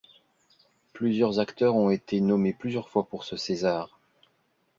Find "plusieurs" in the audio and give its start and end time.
0.93-1.39, 2.57-2.89